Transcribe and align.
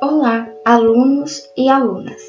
Olá, 0.00 0.48
alunos 0.64 1.50
e 1.56 1.68
alunas. 1.68 2.22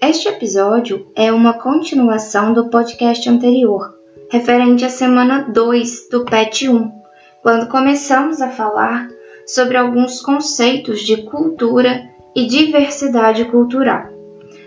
Este 0.00 0.28
episódio 0.28 1.06
é 1.14 1.30
uma 1.30 1.52
continuação 1.52 2.54
do 2.54 2.70
podcast 2.70 3.28
anterior, 3.28 3.98
referente 4.30 4.82
à 4.86 4.88
semana 4.88 5.42
2 5.42 6.08
do 6.08 6.24
PET 6.24 6.70
1, 6.70 6.90
quando 7.42 7.68
começamos 7.68 8.40
a 8.40 8.48
falar 8.48 9.10
sobre 9.46 9.76
alguns 9.76 10.22
conceitos 10.22 11.02
de 11.02 11.18
cultura 11.24 12.08
e 12.34 12.46
diversidade 12.46 13.44
cultural. 13.44 14.08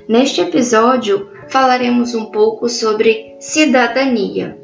Neste 0.08 0.42
episódio, 0.42 1.28
falaremos 1.48 2.14
um 2.14 2.26
pouco 2.26 2.70
sobre 2.70 3.36
cidadania. 3.40 4.56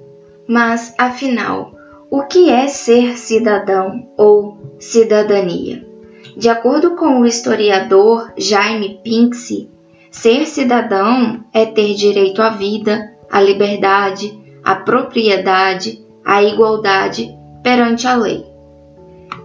Mas, 0.47 0.93
afinal, 0.99 1.73
o 2.11 2.27
que 2.27 2.51
é 2.51 2.67
ser 2.67 3.17
cidadão 3.17 4.07
ou 4.15 4.75
cidadania? 4.77 5.90
De 6.35 6.49
acordo 6.49 6.95
com 6.95 7.19
o 7.19 7.25
historiador 7.25 8.31
Jaime 8.37 8.99
Pinksy, 9.03 9.69
ser 10.09 10.45
cidadão 10.45 11.43
é 11.53 11.65
ter 11.65 11.93
direito 11.93 12.41
à 12.41 12.49
vida, 12.49 13.13
à 13.29 13.41
liberdade, 13.41 14.37
à 14.63 14.75
propriedade, 14.75 16.03
à 16.23 16.43
igualdade 16.43 17.35
perante 17.63 18.07
a 18.07 18.15
lei. 18.15 18.45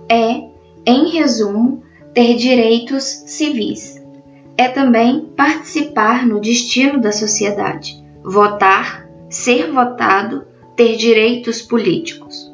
É, 0.08 0.44
em 0.86 1.10
resumo, 1.10 1.82
ter 2.14 2.34
direitos 2.36 3.02
civis. 3.26 4.02
É 4.56 4.68
também 4.68 5.26
participar 5.36 6.26
no 6.26 6.40
destino 6.40 7.00
da 7.00 7.12
sociedade, 7.12 8.02
votar, 8.24 9.06
ser 9.28 9.70
votado, 9.70 10.46
ter 10.74 10.96
direitos 10.96 11.60
políticos. 11.60 12.50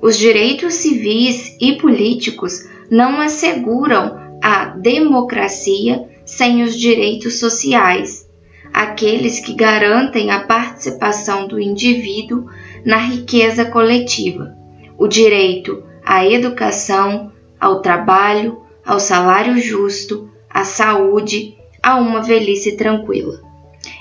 Os 0.00 0.16
direitos 0.16 0.74
civis 0.74 1.56
e 1.60 1.76
políticos 1.78 2.68
não 2.90 3.20
asseguram 3.20 4.38
a 4.42 4.66
democracia 4.66 6.08
sem 6.24 6.62
os 6.62 6.78
direitos 6.78 7.38
sociais, 7.38 8.28
aqueles 8.72 9.40
que 9.40 9.54
garantem 9.54 10.30
a 10.30 10.40
participação 10.40 11.48
do 11.48 11.58
indivíduo 11.58 12.46
na 12.84 12.98
riqueza 12.98 13.64
coletiva, 13.64 14.54
o 14.96 15.06
direito 15.06 15.82
à 16.04 16.24
educação, 16.24 17.32
ao 17.58 17.80
trabalho, 17.82 18.62
ao 18.84 19.00
salário 19.00 19.58
justo, 19.58 20.30
à 20.48 20.64
saúde, 20.64 21.56
a 21.82 21.96
uma 21.96 22.22
velhice 22.22 22.76
tranquila. 22.76 23.40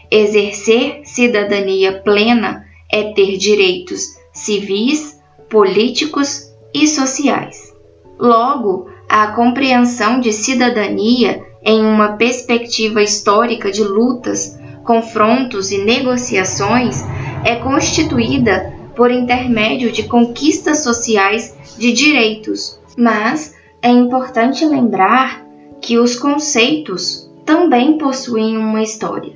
Exercer 0.09 1.02
cidadania 1.03 2.02
plena 2.02 2.66
é 2.90 3.12
ter 3.14 3.38
direitos 3.38 4.17
civis, 4.31 5.19
políticos 5.50 6.53
e 6.73 6.88
sociais. 6.88 7.73
Logo, 8.20 8.90
a 9.08 9.28
compreensão 9.28 10.20
de 10.20 10.34
cidadania 10.34 11.46
em 11.64 11.86
uma 11.86 12.14
perspectiva 12.14 13.02
histórica 13.02 13.72
de 13.72 13.84
lutas, 13.84 14.58
confrontos 14.84 15.72
e 15.72 15.80
negociações 15.80 17.04
é 17.44 17.56
constituída 17.56 18.74
por 18.96 19.12
intermédio 19.12 19.92
de 19.92 20.04
conquistas 20.04 20.80
sociais 20.80 21.56
de 21.78 21.92
direitos, 21.92 22.80
mas 22.98 23.56
é 23.82 23.90
importante 23.90 24.66
lembrar 24.66 25.46
que 25.80 26.00
os 26.00 26.16
conceitos 26.16 27.30
também 27.46 27.98
possuem 27.98 28.58
uma 28.58 28.81
história 28.81 29.34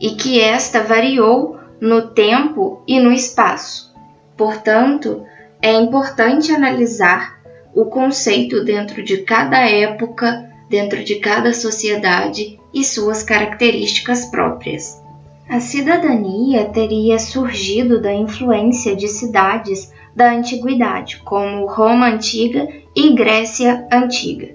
e 0.00 0.10
que 0.10 0.40
esta 0.40 0.82
variou 0.82 1.56
no 1.80 2.08
tempo 2.08 2.82
e 2.86 2.98
no 2.98 3.12
espaço. 3.12 3.94
Portanto, 4.36 5.22
é 5.62 5.72
importante 5.72 6.52
analisar 6.52 7.37
o 7.74 7.84
conceito 7.86 8.64
dentro 8.64 9.02
de 9.02 9.18
cada 9.18 9.58
época, 9.58 10.50
dentro 10.68 11.02
de 11.02 11.16
cada 11.16 11.52
sociedade 11.52 12.58
e 12.72 12.84
suas 12.84 13.22
características 13.22 14.26
próprias. 14.26 15.02
A 15.48 15.60
cidadania 15.60 16.66
teria 16.66 17.18
surgido 17.18 18.02
da 18.02 18.12
influência 18.12 18.94
de 18.94 19.08
cidades 19.08 19.92
da 20.14 20.32
antiguidade, 20.32 21.18
como 21.24 21.66
Roma 21.66 22.08
antiga 22.08 22.68
e 22.94 23.14
Grécia 23.14 23.86
antiga. 23.90 24.54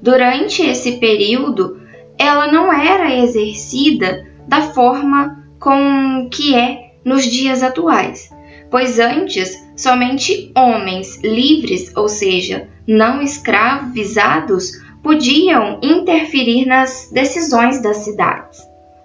Durante 0.00 0.62
esse 0.62 0.92
período, 0.98 1.80
ela 2.16 2.50
não 2.50 2.72
era 2.72 3.14
exercida 3.14 4.26
da 4.46 4.62
forma 4.62 5.44
com 5.58 6.28
que 6.30 6.54
é 6.54 6.92
nos 7.04 7.24
dias 7.24 7.62
atuais, 7.62 8.30
pois 8.70 8.98
antes 8.98 9.62
somente 9.76 10.52
homens 10.56 11.20
livres, 11.22 11.92
ou 11.96 12.08
seja, 12.08 12.68
não 12.86 13.22
escravizados, 13.22 14.72
podiam 15.02 15.78
interferir 15.82 16.66
nas 16.66 17.10
decisões 17.12 17.82
das 17.82 17.98
cidades. 17.98 18.58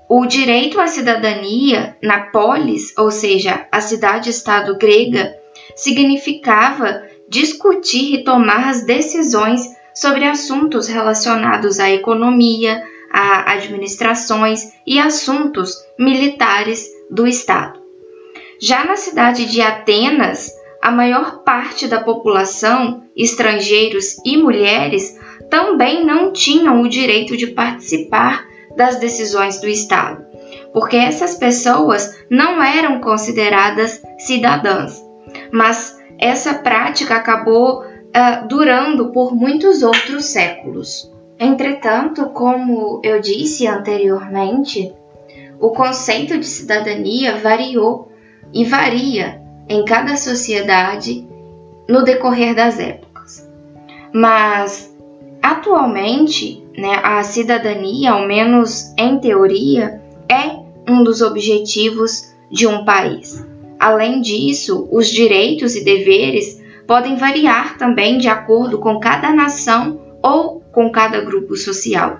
O 0.08 0.26
direito 0.26 0.80
à 0.80 0.88
cidadania 0.88 1.96
na 2.02 2.22
polis, 2.32 2.94
ou 2.98 3.12
seja, 3.12 3.68
a 3.72 3.80
cidade-estado 3.80 4.78
grega, 4.78 5.36
significava 5.76 7.04
discutir 7.30 8.16
e 8.16 8.24
tomar 8.24 8.70
as 8.70 8.84
decisões 8.86 9.62
sobre 9.94 10.26
assuntos 10.26 10.88
relacionados 10.88 11.80
à 11.80 11.92
economia, 11.92 12.82
a 13.12 13.54
administrações 13.54 14.74
e 14.86 14.98
assuntos 14.98 15.76
militares 15.98 16.88
do 17.12 17.28
Estado. 17.28 17.79
Já 18.62 18.84
na 18.84 18.98
cidade 18.98 19.46
de 19.46 19.62
Atenas, 19.62 20.54
a 20.82 20.92
maior 20.92 21.44
parte 21.44 21.88
da 21.88 22.02
população, 22.02 23.04
estrangeiros 23.16 24.18
e 24.26 24.38
mulheres, 24.38 25.18
também 25.50 26.06
não 26.06 26.32
tinham 26.32 26.82
o 26.82 26.90
direito 26.90 27.38
de 27.38 27.48
participar 27.48 28.46
das 28.76 28.98
decisões 28.98 29.60
do 29.60 29.68
Estado, 29.68 30.26
porque 30.74 30.96
essas 30.96 31.36
pessoas 31.36 32.18
não 32.30 32.62
eram 32.62 33.00
consideradas 33.00 34.02
cidadãs. 34.20 35.04
Mas 35.52 35.98
essa 36.20 36.56
prática 36.56 37.16
acabou 37.16 37.82
uh, 37.82 38.48
durando 38.48 39.12
por 39.12 39.34
muitos 39.34 39.82
outros 39.84 40.26
séculos. 40.26 41.12
Entretanto, 41.40 42.30
como 42.32 43.00
eu 43.04 43.22
disse 43.22 43.66
anteriormente, 43.66 44.94
o 45.60 45.70
conceito 45.72 46.38
de 46.38 46.46
cidadania 46.46 47.38
variou 47.38 48.09
e 48.54 48.66
varia 48.66 49.42
em 49.68 49.86
cada 49.86 50.18
sociedade 50.18 51.28
no 51.88 52.04
decorrer 52.04 52.56
das 52.56 52.80
épocas. 52.80 53.48
Mas 54.14 54.96
atualmente, 55.42 56.64
né, 56.78 57.00
a 57.04 57.24
cidadania, 57.24 58.12
ao 58.12 58.28
menos 58.28 58.94
em 58.98 59.20
teoria, 59.20 60.02
é 60.30 60.60
um 60.92 61.04
dos 61.04 61.22
objetivos 61.22 62.34
de 62.52 62.68
um 62.68 62.84
país. 62.84 63.46
Além 63.80 64.22
disso, 64.22 64.88
os 64.92 65.08
direitos 65.08 65.76
e 65.76 65.84
deveres 65.84 66.62
podem 66.86 67.16
variar 67.16 67.78
também 67.78 68.18
de 68.18 68.28
acordo 68.28 68.80
com 68.80 69.00
cada 69.00 69.32
nação 69.32 70.02
ou 70.22 70.62
com 70.72 70.92
cada 70.92 71.22
grupo 71.22 71.56
social. 71.56 72.20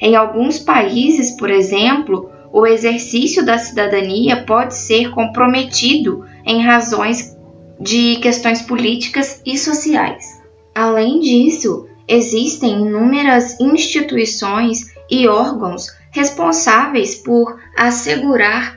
Em 0.00 0.14
alguns 0.14 0.58
países, 0.58 1.36
por 1.36 1.50
exemplo, 1.50 2.30
o 2.58 2.66
exercício 2.66 3.46
da 3.46 3.56
cidadania 3.56 4.44
pode 4.44 4.74
ser 4.74 5.10
comprometido 5.12 6.24
em 6.44 6.60
razões 6.60 7.36
de 7.78 8.16
questões 8.16 8.62
políticas 8.62 9.40
e 9.46 9.56
sociais. 9.56 10.42
Além 10.74 11.20
disso, 11.20 11.86
existem 12.08 12.82
inúmeras 12.82 13.60
instituições 13.60 14.92
e 15.08 15.28
órgãos 15.28 15.96
responsáveis 16.10 17.14
por 17.14 17.60
assegurar 17.76 18.76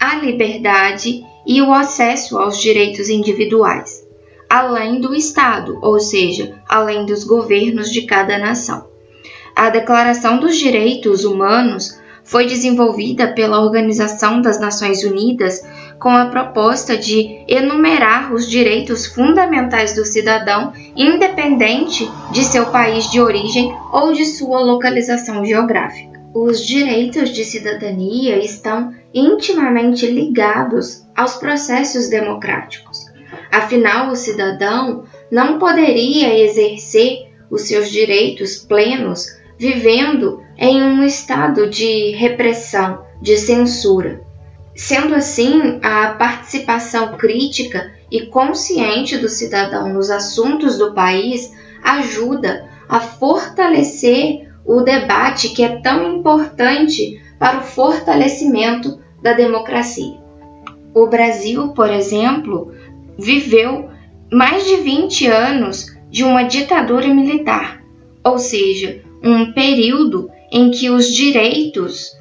a 0.00 0.16
liberdade 0.16 1.24
e 1.46 1.62
o 1.62 1.72
acesso 1.72 2.36
aos 2.36 2.60
direitos 2.60 3.08
individuais, 3.08 4.04
além 4.48 5.00
do 5.00 5.14
Estado, 5.14 5.78
ou 5.80 6.00
seja, 6.00 6.60
além 6.68 7.06
dos 7.06 7.22
governos 7.22 7.92
de 7.92 8.02
cada 8.02 8.36
nação. 8.38 8.88
A 9.54 9.70
Declaração 9.70 10.40
dos 10.40 10.56
Direitos 10.56 11.24
Humanos 11.24 11.99
foi 12.30 12.46
desenvolvida 12.46 13.32
pela 13.32 13.60
Organização 13.60 14.40
das 14.40 14.60
Nações 14.60 15.02
Unidas 15.02 15.60
com 15.98 16.10
a 16.10 16.26
proposta 16.26 16.96
de 16.96 17.44
enumerar 17.48 18.32
os 18.32 18.48
direitos 18.48 19.04
fundamentais 19.04 19.96
do 19.96 20.04
cidadão, 20.06 20.72
independente 20.94 22.08
de 22.30 22.44
seu 22.44 22.66
país 22.66 23.10
de 23.10 23.20
origem 23.20 23.76
ou 23.92 24.12
de 24.12 24.24
sua 24.24 24.60
localização 24.60 25.44
geográfica. 25.44 26.20
Os 26.32 26.64
direitos 26.64 27.30
de 27.30 27.44
cidadania 27.44 28.38
estão 28.38 28.94
intimamente 29.12 30.06
ligados 30.06 31.04
aos 31.16 31.34
processos 31.34 32.08
democráticos. 32.08 33.06
Afinal, 33.50 34.12
o 34.12 34.16
cidadão 34.16 35.02
não 35.32 35.58
poderia 35.58 36.38
exercer 36.44 37.28
os 37.50 37.62
seus 37.62 37.90
direitos 37.90 38.58
plenos 38.58 39.39
vivendo 39.60 40.42
em 40.56 40.82
um 40.82 41.04
estado 41.04 41.68
de 41.68 42.12
repressão, 42.12 43.04
de 43.20 43.36
censura. 43.36 44.22
Sendo 44.74 45.14
assim, 45.14 45.78
a 45.82 46.14
participação 46.14 47.18
crítica 47.18 47.92
e 48.10 48.22
consciente 48.22 49.18
do 49.18 49.28
cidadão 49.28 49.92
nos 49.92 50.10
assuntos 50.10 50.78
do 50.78 50.94
país 50.94 51.54
ajuda 51.82 52.70
a 52.88 53.00
fortalecer 53.00 54.50
o 54.64 54.80
debate 54.80 55.50
que 55.50 55.62
é 55.62 55.78
tão 55.82 56.16
importante 56.16 57.20
para 57.38 57.58
o 57.58 57.62
fortalecimento 57.62 58.98
da 59.22 59.34
democracia. 59.34 60.18
O 60.94 61.06
Brasil, 61.06 61.68
por 61.74 61.90
exemplo, 61.90 62.72
viveu 63.18 63.90
mais 64.32 64.64
de 64.64 64.76
20 64.76 65.26
anos 65.26 65.94
de 66.10 66.24
uma 66.24 66.44
ditadura 66.44 67.08
militar, 67.08 67.79
ou 68.24 68.38
seja, 68.38 69.02
um 69.22 69.52
período 69.52 70.30
em 70.50 70.70
que 70.70 70.90
os 70.90 71.06
direitos 71.06 72.12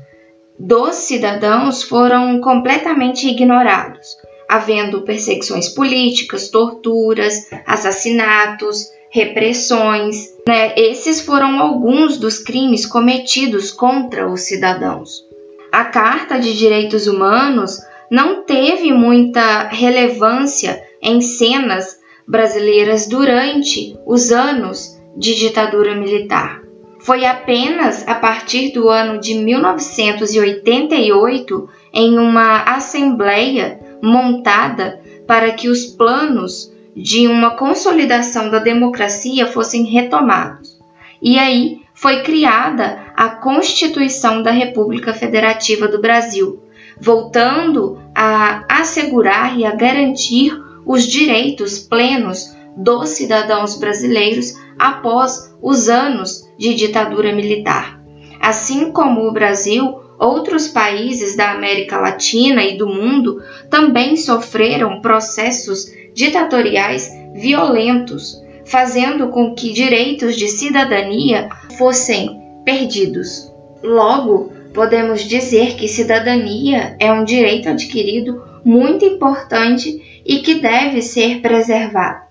dos 0.58 0.96
cidadãos 0.96 1.84
foram 1.84 2.40
completamente 2.42 3.28
ignorados, 3.28 4.18
havendo 4.48 5.04
perseguições 5.04 5.70
políticas, 5.70 6.50
torturas, 6.50 7.50
assassinatos, 7.66 8.90
repressões. 9.10 10.34
Né? 10.48 10.74
Esses 10.76 11.22
foram 11.22 11.60
alguns 11.60 12.18
dos 12.18 12.40
crimes 12.40 12.86
cometidos 12.86 13.72
contra 13.72 14.30
os 14.30 14.42
cidadãos. 14.42 15.24
A 15.72 15.86
Carta 15.86 16.40
de 16.40 16.58
Direitos 16.58 17.08
Humanos 17.08 17.80
não 18.10 18.44
teve 18.44 18.92
muita 18.92 19.68
relevância 19.68 20.84
em 21.02 21.22
cenas 21.22 22.00
brasileiras 22.28 23.08
durante 23.08 23.98
os 24.06 24.32
anos 24.32 24.99
de 25.16 25.36
ditadura 25.36 25.96
militar. 25.96 26.62
Foi 27.00 27.24
apenas 27.26 28.06
a 28.08 28.16
partir 28.16 28.72
do 28.72 28.90
ano 28.90 29.20
de 29.20 29.36
1988, 29.36 31.70
em 31.94 32.18
uma 32.18 32.64
assembleia 32.64 33.80
montada 34.02 35.00
para 35.26 35.52
que 35.52 35.70
os 35.70 35.86
planos 35.86 36.74
de 36.96 37.28
uma 37.28 37.52
consolidação 37.52 38.50
da 38.50 38.58
democracia 38.60 39.46
fossem 39.48 39.86
retomados. 39.86 40.78
E 41.22 41.38
aí 41.38 41.82
foi 41.94 42.24
criada 42.24 43.00
a 43.16 43.30
Constituição 43.30 44.42
da 44.42 44.52
República 44.52 45.14
Federativa 45.14 45.88
do 45.88 46.02
Brasil, 46.02 46.64
voltando 47.00 48.02
a 48.16 48.66
assegurar 48.70 49.58
e 49.58 49.66
a 49.66 49.76
garantir 49.76 50.58
os 50.86 51.06
direitos 51.06 51.80
plenos 51.80 52.56
dos 52.76 53.10
cidadãos 53.10 53.78
brasileiros 53.78 54.54
após 54.78 55.54
os 55.62 55.90
anos 55.90 56.48
de 56.58 56.74
ditadura 56.74 57.34
militar. 57.34 58.00
Assim 58.40 58.92
como 58.92 59.28
o 59.28 59.34
Brasil, 59.34 60.00
outros 60.18 60.68
países 60.68 61.36
da 61.36 61.52
América 61.52 62.00
Latina 62.00 62.64
e 62.64 62.78
do 62.78 62.88
mundo 62.88 63.42
também 63.70 64.16
sofreram 64.16 65.02
processos 65.02 65.92
ditatoriais 66.14 67.10
violentos, 67.34 68.42
fazendo 68.66 69.30
com 69.30 69.54
que 69.56 69.74
direitos 69.74 70.36
de 70.36 70.48
cidadania 70.48 71.50
fossem 71.78 72.42
perdidos. 72.66 73.52
Logo, 73.84 74.52
podemos 74.74 75.22
dizer 75.22 75.76
que 75.76 75.88
cidadania 75.88 76.96
é 77.00 77.12
um 77.12 77.24
direito 77.24 77.70
adquirido 77.70 78.44
muito 78.64 79.06
importante 79.06 80.22
e 80.26 80.40
que 80.40 80.56
deve 80.56 81.02
ser 81.02 81.42
preservado. 81.42 82.29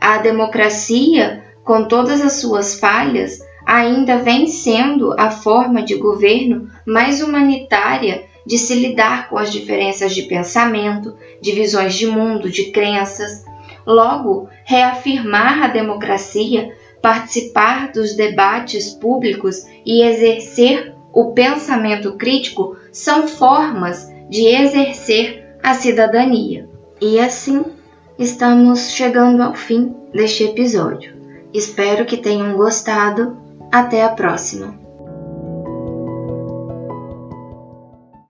A 0.00 0.18
democracia, 0.18 1.44
com 1.64 1.84
todas 1.84 2.20
as 2.20 2.34
suas 2.34 2.78
falhas, 2.78 3.40
ainda 3.66 4.18
vem 4.18 4.46
sendo 4.46 5.14
a 5.18 5.30
forma 5.30 5.82
de 5.82 5.96
governo 5.96 6.68
mais 6.86 7.22
humanitária 7.22 8.24
de 8.46 8.56
se 8.56 8.74
lidar 8.74 9.28
com 9.28 9.36
as 9.36 9.52
diferenças 9.52 10.14
de 10.14 10.22
pensamento, 10.22 11.14
de 11.40 11.52
visões 11.52 11.94
de 11.94 12.06
mundo, 12.06 12.48
de 12.48 12.70
crenças. 12.70 13.44
Logo, 13.86 14.48
reafirmar 14.64 15.62
a 15.62 15.68
democracia, 15.68 16.74
participar 17.02 17.92
dos 17.92 18.16
debates 18.16 18.90
públicos 18.94 19.66
e 19.84 20.02
exercer 20.02 20.94
o 21.12 21.32
pensamento 21.32 22.16
crítico 22.16 22.76
são 22.90 23.28
formas 23.28 24.10
de 24.30 24.46
exercer 24.46 25.44
a 25.62 25.74
cidadania. 25.74 26.68
E 27.00 27.20
assim, 27.20 27.64
estamos 28.18 28.90
chegando 28.90 29.42
ao 29.42 29.54
fim 29.54 29.94
deste 30.12 30.44
episódio. 30.44 31.14
Espero 31.54 32.04
que 32.04 32.16
tenham 32.16 32.56
gostado. 32.56 33.36
Até 33.70 34.02
a 34.02 34.10
próxima! 34.10 34.87